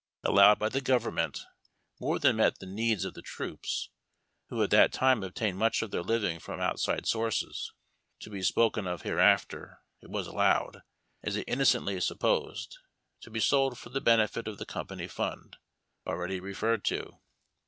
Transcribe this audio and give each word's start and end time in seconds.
allowed 0.23 0.57
by 0.57 0.67
the 0.67 0.81
government 0.81 1.45
more 1.99 2.17
tlian 2.17 2.33
met 2.37 2.57
the 2.57 2.65
needs 2.65 3.05
of 3.05 3.13
tlie 3.13 3.23
troops, 3.23 3.91
who 4.47 4.63
at 4.63 4.71
that 4.71 4.91
time 4.91 5.21
obtained 5.21 5.59
much 5.59 5.83
of 5.83 5.91
their 5.91 6.01
livino 6.01 6.41
from 6.41 6.59
outside 6.59 7.05
sources 7.05 7.71
(to 8.19 8.31
be 8.31 8.41
spoken 8.41 8.87
of 8.87 9.03
hereafter), 9.03 9.83
it 10.01 10.09
was 10.09 10.25
allowed, 10.25 10.81
as 11.21 11.35
they 11.35 11.43
innocently 11.43 12.01
supposed, 12.01 12.79
to 13.19 13.29
be 13.29 13.39
sold 13.39 13.77
for 13.77 13.89
the 13.91 14.01
benefit 14.01 14.47
of 14.47 14.57
the 14.57 14.65
Company 14.65 15.07
Fund, 15.07 15.57
already 16.07 16.39
referred 16.39 16.83
to. 16.85 17.19